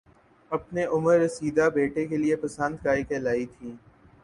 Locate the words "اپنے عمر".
0.51-1.17